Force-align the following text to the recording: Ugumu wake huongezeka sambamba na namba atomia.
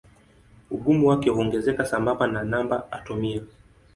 Ugumu 0.71 1.07
wake 1.07 1.29
huongezeka 1.29 1.85
sambamba 1.85 2.27
na 2.27 2.43
namba 2.43 2.91
atomia. 2.91 3.41